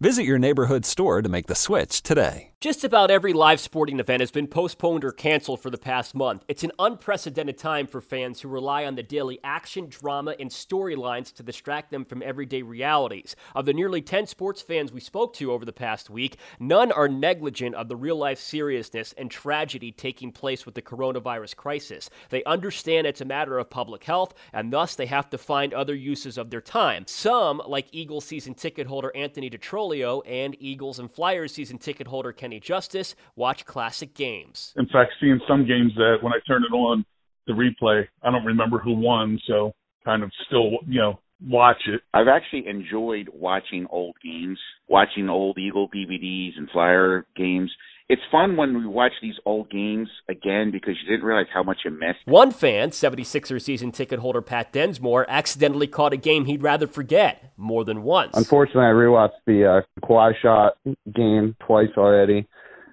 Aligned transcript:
Visit 0.00 0.26
your 0.26 0.38
neighborhood 0.38 0.86
store 0.86 1.22
to 1.22 1.28
make 1.28 1.48
the 1.48 1.56
switch 1.56 2.04
today. 2.04 2.52
Just 2.60 2.82
about 2.82 3.12
every 3.12 3.32
live 3.32 3.60
sporting 3.60 4.00
event 4.00 4.18
has 4.18 4.32
been 4.32 4.48
postponed 4.48 5.04
or 5.04 5.12
canceled 5.12 5.60
for 5.60 5.70
the 5.70 5.78
past 5.78 6.12
month. 6.12 6.44
It's 6.48 6.64
an 6.64 6.72
unprecedented 6.80 7.56
time 7.56 7.86
for 7.86 8.00
fans 8.00 8.40
who 8.40 8.48
rely 8.48 8.84
on 8.84 8.96
the 8.96 9.02
daily 9.04 9.38
action, 9.44 9.86
drama, 9.88 10.34
and 10.40 10.50
storylines 10.50 11.32
to 11.34 11.44
distract 11.44 11.92
them 11.92 12.04
from 12.04 12.20
everyday 12.20 12.62
realities. 12.62 13.36
Of 13.54 13.64
the 13.64 13.72
nearly 13.72 14.02
10 14.02 14.26
sports 14.26 14.60
fans 14.60 14.92
we 14.92 14.98
spoke 14.98 15.34
to 15.34 15.52
over 15.52 15.64
the 15.64 15.72
past 15.72 16.10
week, 16.10 16.36
none 16.58 16.90
are 16.90 17.06
negligent 17.06 17.76
of 17.76 17.86
the 17.86 17.94
real 17.94 18.16
life 18.16 18.40
seriousness 18.40 19.14
and 19.16 19.30
tragedy 19.30 19.92
taking 19.92 20.32
place 20.32 20.66
with 20.66 20.74
the 20.74 20.82
coronavirus 20.82 21.54
crisis. 21.54 22.10
They 22.30 22.42
understand 22.42 23.06
it's 23.06 23.20
a 23.20 23.24
matter 23.24 23.56
of 23.56 23.70
public 23.70 24.02
health, 24.02 24.34
and 24.52 24.72
thus 24.72 24.96
they 24.96 25.06
have 25.06 25.30
to 25.30 25.38
find 25.38 25.72
other 25.72 25.94
uses 25.94 26.36
of 26.36 26.50
their 26.50 26.60
time. 26.60 27.04
Some, 27.06 27.62
like 27.66 27.86
Eagles 27.92 28.24
season 28.24 28.54
ticket 28.54 28.88
holder 28.88 29.12
Anthony 29.14 29.48
Detrolio, 29.88 30.22
and 30.26 30.56
Eagles 30.60 30.98
and 30.98 31.10
Flyers 31.10 31.52
season 31.52 31.78
ticket 31.78 32.06
holder 32.06 32.32
Kenny 32.32 32.60
Justice 32.60 33.14
watch 33.36 33.64
classic 33.64 34.14
games. 34.14 34.74
In 34.76 34.86
fact, 34.86 35.12
seeing 35.20 35.40
some 35.48 35.66
games 35.66 35.92
that 35.96 36.16
when 36.22 36.32
I 36.32 36.38
turn 36.46 36.64
it 36.64 36.74
on, 36.74 37.04
the 37.46 37.52
replay, 37.54 38.06
I 38.22 38.30
don't 38.30 38.44
remember 38.44 38.78
who 38.78 38.92
won, 38.92 39.40
so 39.46 39.72
kind 40.04 40.22
of 40.22 40.30
still, 40.46 40.72
you 40.86 41.00
know, 41.00 41.18
watch 41.46 41.80
it. 41.86 42.02
I've 42.12 42.28
actually 42.28 42.68
enjoyed 42.68 43.28
watching 43.32 43.86
old 43.90 44.16
games, 44.22 44.58
watching 44.88 45.28
old 45.28 45.56
Eagle 45.56 45.88
DVDs 45.88 46.56
and 46.56 46.68
Flyer 46.70 47.26
games 47.36 47.70
it's 48.08 48.22
fun 48.32 48.56
when 48.56 48.76
we 48.78 48.86
watch 48.86 49.12
these 49.20 49.34
old 49.44 49.70
games 49.70 50.08
again 50.28 50.70
because 50.70 50.94
you 51.02 51.10
didn't 51.10 51.26
realize 51.26 51.46
how 51.52 51.62
much 51.62 51.78
you 51.84 51.90
missed. 51.90 52.20
One 52.24 52.52
fan, 52.52 52.90
76er 52.90 53.60
season 53.60 53.92
ticket 53.92 54.20
holder 54.20 54.40
Pat 54.40 54.72
Densmore, 54.72 55.26
accidentally 55.28 55.86
caught 55.86 56.14
a 56.14 56.16
game 56.16 56.46
he'd 56.46 56.62
rather 56.62 56.86
forget 56.86 57.52
more 57.56 57.84
than 57.84 58.02
once. 58.02 58.34
Unfortunately, 58.34 58.82
I 58.82 58.92
rewatched 58.92 59.40
the 59.46 59.64
uh, 59.66 60.06
Kawhi 60.06 60.32
shot 60.40 60.78
game 61.14 61.54
twice 61.60 61.90
already, 61.98 62.46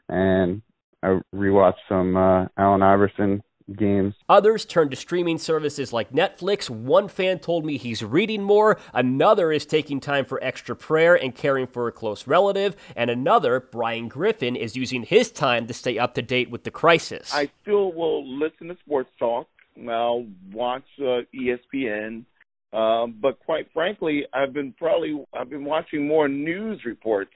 and 0.10 0.62
I 1.02 1.20
rewatched 1.34 1.74
some 1.88 2.18
uh, 2.18 2.48
Allen 2.58 2.82
Iverson 2.82 3.42
games. 3.74 4.16
Others 4.30 4.66
turn 4.66 4.90
to 4.90 4.96
streaming 4.96 5.38
services 5.38 5.92
like 5.92 6.12
Netflix. 6.12 6.70
One 6.70 7.08
fan 7.08 7.40
told 7.40 7.66
me 7.66 7.78
he's 7.78 8.04
reading 8.04 8.44
more. 8.44 8.78
Another 8.94 9.52
is 9.52 9.66
taking 9.66 10.00
time 10.00 10.26
for 10.26 10.44
extra 10.44 10.76
prayer 10.76 11.16
and 11.16 11.34
caring 11.34 11.68
for 11.68 11.88
a 11.88 11.92
close 11.92 12.28
relative. 12.28 12.76
And 12.96 13.10
another, 13.10 13.60
Brian 13.60 14.08
Griffin, 14.08 14.56
is 14.56 14.76
using 14.76 15.04
his 15.04 15.32
time 15.32 15.68
to 15.68 15.74
stay 15.74 15.98
up 15.98 16.14
to 16.16 16.22
date 16.22 16.50
with 16.50 16.64
the 16.64 16.72
crisis. 16.72 17.34
I 17.34 17.50
still 17.62 17.92
will 17.92 18.26
listen 18.28 18.68
to 18.68 18.78
sports 18.86 19.10
talk. 19.18 19.48
I'll 19.90 20.26
watch 20.52 20.86
uh, 21.00 21.22
ESPN. 21.34 22.26
Um, 22.74 23.16
but 23.22 23.40
quite 23.40 23.68
frankly, 23.74 24.26
I've 24.34 24.52
been 24.52 24.74
probably 24.74 25.24
I've 25.34 25.50
been 25.50 25.64
watching 25.64 26.08
more 26.08 26.28
news 26.28 26.84
reports 26.84 27.32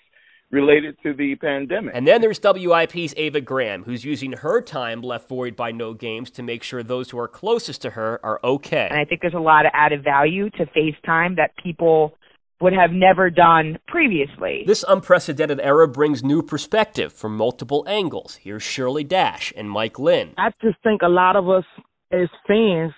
related 0.51 0.97
to 1.03 1.13
the 1.13 1.35
pandemic. 1.35 1.93
And 1.95 2.07
then 2.07 2.21
there's 2.21 2.39
WIP's 2.39 3.13
Ava 3.17 3.41
Graham, 3.41 3.83
who's 3.83 4.03
using 4.03 4.33
her 4.33 4.61
time 4.61 5.01
left 5.01 5.29
void 5.29 5.55
by 5.55 5.71
no 5.71 5.93
games 5.93 6.31
to 6.31 6.43
make 6.43 6.63
sure 6.63 6.81
those 6.81 7.11
who 7.11 7.19
are 7.19 7.27
closest 7.27 7.81
to 7.83 7.91
her 7.91 8.19
are 8.23 8.39
okay. 8.43 8.87
And 8.89 8.99
I 8.99 9.05
think 9.05 9.21
there's 9.21 9.33
a 9.33 9.39
lot 9.39 9.65
of 9.65 9.71
added 9.75 10.03
value 10.03 10.49
to 10.51 10.65
FaceTime 10.65 11.35
that 11.35 11.51
people 11.61 12.15
would 12.61 12.73
have 12.73 12.91
never 12.91 13.29
done 13.29 13.79
previously. 13.87 14.63
This 14.65 14.83
unprecedented 14.87 15.59
era 15.61 15.87
brings 15.87 16.23
new 16.23 16.41
perspective 16.41 17.13
from 17.13 17.37
multiple 17.37 17.85
angles. 17.87 18.35
Here's 18.35 18.63
Shirley 18.63 19.03
Dash 19.03 19.53
and 19.55 19.69
Mike 19.69 19.97
Lynn. 19.97 20.33
I 20.37 20.51
just 20.61 20.77
think 20.83 21.01
a 21.01 21.07
lot 21.07 21.35
of 21.35 21.49
us 21.49 21.63
as 22.11 22.27
fans, 22.47 22.91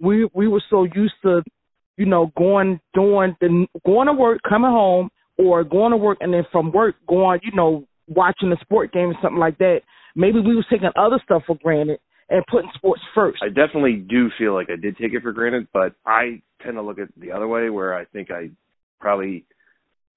we 0.00 0.28
we 0.34 0.48
were 0.48 0.62
so 0.68 0.84
used 0.84 1.14
to, 1.22 1.42
you 1.96 2.04
know, 2.04 2.30
going 2.36 2.80
doing 2.92 3.36
the 3.40 3.66
going 3.86 4.08
to 4.08 4.12
work, 4.12 4.40
coming 4.46 4.70
home, 4.70 5.08
or 5.38 5.64
going 5.64 5.90
to 5.90 5.96
work 5.96 6.18
and 6.20 6.32
then 6.32 6.44
from 6.50 6.72
work 6.72 6.96
going, 7.08 7.40
you 7.42 7.52
know, 7.54 7.86
watching 8.08 8.52
a 8.52 8.60
sport 8.60 8.92
game 8.92 9.08
or 9.08 9.16
something 9.22 9.38
like 9.38 9.58
that. 9.58 9.80
Maybe 10.14 10.40
we 10.40 10.54
was 10.54 10.64
taking 10.70 10.88
other 10.96 11.20
stuff 11.24 11.42
for 11.46 11.56
granted 11.62 11.98
and 12.30 12.44
putting 12.50 12.70
sports 12.74 13.02
first. 13.14 13.42
I 13.42 13.48
definitely 13.48 13.96
do 13.96 14.30
feel 14.38 14.54
like 14.54 14.68
I 14.70 14.76
did 14.76 14.96
take 14.96 15.12
it 15.12 15.22
for 15.22 15.32
granted, 15.32 15.68
but 15.72 15.94
I 16.06 16.42
tend 16.62 16.76
to 16.76 16.82
look 16.82 16.98
at 16.98 17.08
the 17.16 17.32
other 17.32 17.46
way 17.46 17.70
where 17.70 17.94
I 17.94 18.04
think 18.06 18.30
I 18.30 18.50
probably 19.00 19.44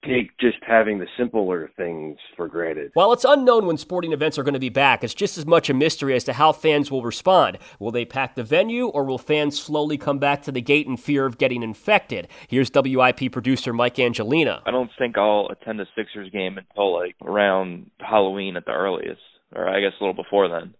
take 0.06 0.38
just 0.40 0.58
having 0.66 1.00
the 1.00 1.08
simpler 1.18 1.70
things 1.78 2.18
for 2.36 2.48
granted. 2.48 2.92
While 2.94 3.14
it's 3.14 3.26
unknown 3.26 3.66
when 3.66 3.78
sporting 3.78 4.14
events 4.14 4.38
are 4.38 4.44
going 4.44 4.54
to 4.54 4.60
be 4.60 4.70
back, 4.70 5.04
it's 5.04 5.14
just 5.14 5.38
as 5.38 5.46
much 5.46 5.70
a 5.70 5.74
mystery 5.74 6.16
as 6.16 6.24
to 6.26 6.34
how 6.34 6.52
fans 6.52 6.90
will 6.90 7.04
respond. 7.04 7.58
Will 7.80 7.92
they 7.92 8.06
pack 8.06 8.36
the 8.36 8.44
venue, 8.44 8.88
or 8.88 9.04
will 9.04 9.18
fans 9.18 9.60
slowly 9.60 9.98
come 9.98 10.20
back 10.20 10.42
to 10.44 10.52
the 10.52 10.62
gate 10.62 10.88
in 10.88 10.98
fear 10.98 11.26
of 11.26 11.38
getting 11.38 11.64
infected? 11.64 12.28
Here's 12.48 12.72
WIP 12.74 13.32
producer 13.32 13.74
Mike 13.74 14.00
Angelina. 14.00 14.62
I 14.66 14.72
don't 14.72 14.92
think 14.98 15.18
I'll 15.18 15.48
attend 15.50 15.82
a 15.82 15.86
Sixers 15.96 16.30
game 16.32 16.58
until 16.58 16.94
like 16.94 17.16
around 17.22 17.90
Halloween 18.00 18.56
at 18.56 18.66
the 18.66 18.72
earliest, 18.72 19.22
or 19.56 19.68
I 19.68 19.82
guess 19.82 19.94
a 20.00 20.04
little 20.04 20.22
before 20.22 20.48
then. 20.48 20.74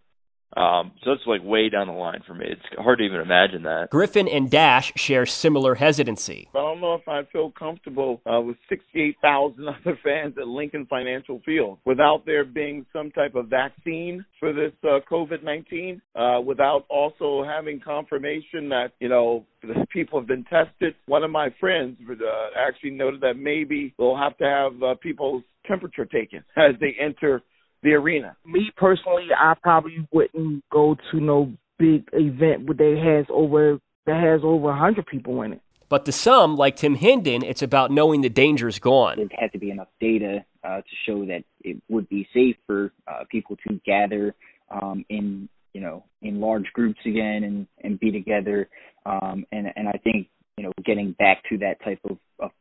Um, 0.58 0.92
so 1.04 1.12
it's 1.12 1.22
like 1.28 1.44
way 1.44 1.70
down 1.70 1.88
the 1.88 1.94
line 1.94 2.22
for 2.26 2.34
me. 2.34 2.46
It's 2.50 2.62
hard 2.78 3.00
to 3.00 3.06
even 3.06 3.22
imagine 3.22 3.64
that. 3.64 3.90
Griffin 3.92 4.28
and 4.28 4.50
Dash 4.50 4.92
share 4.96 5.26
similar 5.26 5.76
hesitancy. 5.76 6.50
I 6.56 6.60
don't 6.60 6.82
know 6.82 6.96
if 6.96 7.08
I 7.08 7.24
feel 7.32 7.52
comfortable 7.52 8.22
uh, 8.26 8.42
with 8.42 8.58
68,000 8.68 9.68
other 9.68 10.00
fans 10.04 10.36
at 10.40 10.48
Lincoln 10.48 10.88
Financial 10.88 11.42
Field 11.46 11.78
without 11.86 12.26
there 12.26 12.44
being 12.44 12.86
some 12.92 13.12
type 13.12 13.36
of 13.36 13.48
vaccine 13.48 14.26
for 14.40 14.54
this 14.54 14.72
uh, 14.84 15.00
COVID 15.10 15.44
19, 15.44 16.02
uh, 16.16 16.42
without 16.44 16.86
also 16.90 17.44
having 17.44 17.80
confirmation 17.80 18.70
that, 18.70 18.92
you 19.00 19.10
know, 19.10 19.46
the 19.62 19.86
people 19.92 20.20
have 20.20 20.28
been 20.28 20.46
tested. 20.46 20.96
One 21.06 21.24
of 21.24 21.32
my 21.32 21.54
friends 21.60 21.98
uh, 22.10 22.16
actually 22.58 22.92
noted 22.92 23.22
that 23.22 23.36
maybe 23.38 23.94
they'll 23.98 24.18
have 24.18 24.38
to 24.38 24.46
have 24.46 24.82
uh, 24.82 24.96
people's 24.96 25.44
temperature 25.68 26.06
taken 26.06 26.44
as 26.58 26.74
they 26.80 26.96
enter 27.00 27.44
the 27.84 27.94
arena. 27.94 28.36
Me 28.46 28.72
personally, 28.76 29.28
I 29.36 29.54
probably 29.62 30.08
wouldn't 30.12 30.64
go 30.72 30.96
to 31.12 31.20
no 31.20 31.52
big 31.78 32.08
event 32.14 32.68
that 32.68 33.02
has 33.04 33.26
over 33.30 33.80
that 34.06 34.22
has 34.24 34.42
over 34.44 34.70
a 34.70 34.78
hundred 34.78 35.06
people 35.08 35.42
in 35.44 35.54
it. 35.54 35.62
But 35.88 36.06
to 36.06 36.12
some, 36.12 36.56
like 36.56 36.76
Tim 36.76 36.96
Hinden, 36.96 37.44
it's 37.44 37.64
about 37.64 37.90
knowing 37.90 38.22
the 38.22 38.30
danger's 38.30 38.78
gone. 38.78 39.18
There 39.18 39.28
had 39.32 39.52
to 39.54 39.60
be 39.60 39.72
enough 39.72 39.88
data 40.00 40.46
uh, 40.64 40.78
to 40.78 40.96
show 41.06 41.26
that 41.26 41.44
it 41.62 41.82
would 41.90 42.08
be 42.10 42.28
safe 42.34 42.58
for 42.68 42.92
uh, 43.08 43.24
people 43.32 43.56
to 43.68 43.82
gather 43.86 44.36
um, 44.70 45.04
in 45.10 45.50
you 45.74 45.82
know 45.82 46.04
in 46.22 46.40
large 46.40 46.66
groups 46.74 47.00
again 47.06 47.44
and 47.44 47.68
and 47.82 48.00
be 48.00 48.12
together. 48.12 48.70
Um, 49.06 49.46
and 49.52 49.72
and 49.76 49.88
I 49.88 50.00
think 50.04 50.28
you 50.60 50.66
know, 50.66 50.74
getting 50.86 51.14
back 51.14 51.42
to 51.48 51.58
that 51.60 51.82
type 51.86 52.00
of, 52.04 52.12
of 52.12 52.18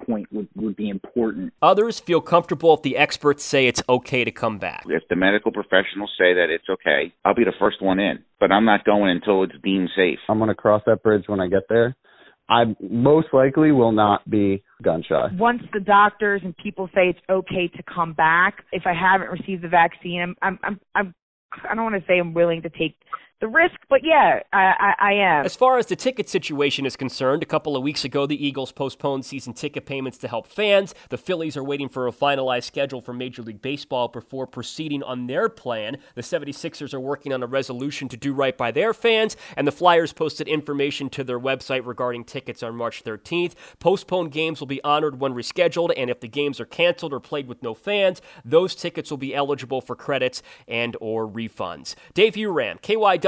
point 0.08 0.32
would, 0.32 0.48
would 0.54 0.76
be 0.76 0.88
important. 0.88 1.52
Others 1.62 2.00
feel 2.00 2.20
comfortable 2.20 2.74
if 2.74 2.82
the 2.82 2.96
experts 2.96 3.44
say 3.44 3.66
it's 3.66 3.82
okay 3.88 4.24
to 4.24 4.30
come 4.30 4.58
back. 4.58 4.84
If 4.86 5.02
the 5.08 5.16
medical 5.16 5.52
professionals 5.52 6.10
say 6.18 6.34
that 6.34 6.46
it's 6.50 6.68
okay, 6.68 7.12
I'll 7.24 7.34
be 7.34 7.44
the 7.44 7.52
first 7.58 7.82
one 7.82 7.98
in, 7.98 8.20
but 8.40 8.50
I'm 8.52 8.64
not 8.64 8.84
going 8.84 9.10
until 9.10 9.44
it's 9.44 9.54
deemed 9.62 9.90
safe. 9.96 10.18
I'm 10.28 10.38
going 10.38 10.48
to 10.48 10.54
cross 10.54 10.82
that 10.86 11.02
bridge 11.02 11.24
when 11.26 11.40
I 11.40 11.48
get 11.48 11.62
there. 11.68 11.96
I 12.48 12.64
most 12.80 13.28
likely 13.32 13.72
will 13.72 13.92
not 13.92 14.28
be 14.28 14.62
gun 14.82 15.04
shy. 15.06 15.28
Once 15.34 15.62
the 15.72 15.80
doctors 15.80 16.40
and 16.42 16.56
people 16.56 16.88
say 16.94 17.10
it's 17.10 17.18
okay 17.28 17.68
to 17.68 17.82
come 17.82 18.14
back, 18.14 18.64
if 18.72 18.84
I 18.86 18.94
haven't 18.94 19.30
received 19.30 19.62
the 19.62 19.68
vaccine, 19.68 20.22
I'm 20.22 20.36
I'm 20.40 20.58
I'm, 20.62 20.80
I'm 20.94 21.14
I 21.70 21.74
don't 21.74 21.84
want 21.84 21.96
to 21.96 22.06
say 22.06 22.18
I'm 22.18 22.32
willing 22.32 22.62
to 22.62 22.70
take 22.70 22.96
the 23.40 23.48
risk, 23.48 23.76
but 23.88 24.00
yeah, 24.02 24.40
I, 24.52 24.94
I, 24.98 25.10
I 25.10 25.12
am. 25.12 25.46
As 25.46 25.54
far 25.54 25.78
as 25.78 25.86
the 25.86 25.94
ticket 25.94 26.28
situation 26.28 26.84
is 26.84 26.96
concerned, 26.96 27.42
a 27.42 27.46
couple 27.46 27.76
of 27.76 27.84
weeks 27.84 28.04
ago, 28.04 28.26
the 28.26 28.46
Eagles 28.46 28.72
postponed 28.72 29.24
season 29.24 29.52
ticket 29.52 29.86
payments 29.86 30.18
to 30.18 30.28
help 30.28 30.48
fans. 30.48 30.92
The 31.10 31.18
Phillies 31.18 31.56
are 31.56 31.62
waiting 31.62 31.88
for 31.88 32.08
a 32.08 32.12
finalized 32.12 32.64
schedule 32.64 33.00
for 33.00 33.12
Major 33.12 33.42
League 33.42 33.62
Baseball 33.62 34.08
before 34.08 34.48
proceeding 34.48 35.04
on 35.04 35.28
their 35.28 35.48
plan. 35.48 35.98
The 36.16 36.22
76ers 36.22 36.92
are 36.92 37.00
working 37.00 37.32
on 37.32 37.42
a 37.44 37.46
resolution 37.46 38.08
to 38.08 38.16
do 38.16 38.34
right 38.34 38.56
by 38.56 38.72
their 38.72 38.92
fans, 38.92 39.36
and 39.56 39.68
the 39.68 39.72
Flyers 39.72 40.12
posted 40.12 40.48
information 40.48 41.08
to 41.10 41.22
their 41.22 41.38
website 41.38 41.86
regarding 41.86 42.24
tickets 42.24 42.64
on 42.64 42.74
March 42.74 43.04
13th. 43.04 43.54
Postponed 43.78 44.32
games 44.32 44.58
will 44.58 44.66
be 44.66 44.82
honored 44.82 45.20
when 45.20 45.34
rescheduled, 45.34 45.92
and 45.96 46.10
if 46.10 46.18
the 46.18 46.28
games 46.28 46.58
are 46.58 46.66
canceled 46.66 47.12
or 47.12 47.20
played 47.20 47.46
with 47.46 47.62
no 47.62 47.72
fans, 47.72 48.20
those 48.44 48.74
tickets 48.74 49.10
will 49.10 49.18
be 49.18 49.34
eligible 49.34 49.80
for 49.80 49.94
credits 49.94 50.42
and 50.66 50.96
or 51.00 51.28
refunds. 51.28 51.94
Dave 52.14 52.34
Uran, 52.34 52.80
KYW. 52.80 53.27